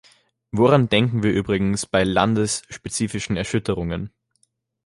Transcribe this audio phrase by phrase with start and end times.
[0.51, 4.11] Woran denken wir übrigens bei landesspezifischen Erschütterungen?